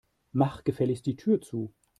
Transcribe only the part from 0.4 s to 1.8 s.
gefälligst die Tür zu.